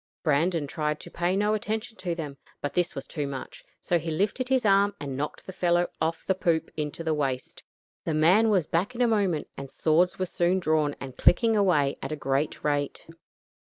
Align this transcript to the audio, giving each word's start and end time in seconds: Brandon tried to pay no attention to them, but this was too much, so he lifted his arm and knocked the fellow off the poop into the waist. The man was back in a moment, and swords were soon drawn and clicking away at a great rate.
Brandon 0.23 0.65
tried 0.65 0.99
to 1.01 1.11
pay 1.11 1.35
no 1.35 1.53
attention 1.53 1.95
to 1.97 2.15
them, 2.15 2.35
but 2.59 2.73
this 2.73 2.95
was 2.95 3.05
too 3.05 3.27
much, 3.27 3.63
so 3.79 3.99
he 3.99 4.09
lifted 4.09 4.49
his 4.49 4.65
arm 4.65 4.95
and 4.99 5.15
knocked 5.15 5.45
the 5.45 5.53
fellow 5.53 5.85
off 6.01 6.25
the 6.25 6.33
poop 6.33 6.71
into 6.75 7.03
the 7.03 7.13
waist. 7.13 7.61
The 8.03 8.15
man 8.15 8.49
was 8.49 8.65
back 8.65 8.95
in 8.95 9.01
a 9.03 9.07
moment, 9.07 9.47
and 9.59 9.69
swords 9.69 10.17
were 10.17 10.25
soon 10.25 10.57
drawn 10.59 10.95
and 10.99 11.15
clicking 11.15 11.55
away 11.55 11.97
at 12.01 12.11
a 12.11 12.15
great 12.15 12.63
rate. 12.63 13.05